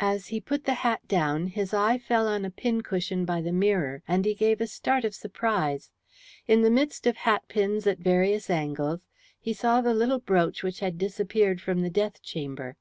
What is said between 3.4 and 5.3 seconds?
the mirror, and he gave a start of